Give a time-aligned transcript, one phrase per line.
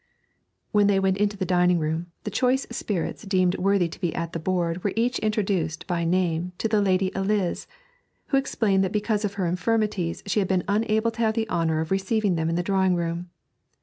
[0.71, 4.33] When they went into the dining room, the choice spirits deemed worthy to be at
[4.33, 7.67] the board were each introduced by name to the Lady Eliz,
[8.29, 11.81] who explained that because of her infirmities she had been unable to have the honour
[11.81, 13.29] of receiving them in the drawing room.